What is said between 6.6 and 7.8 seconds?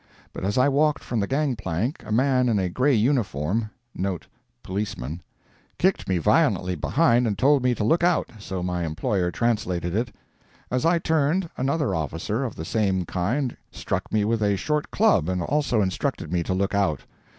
behind and told me